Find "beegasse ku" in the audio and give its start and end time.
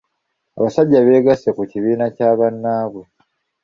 1.05-1.63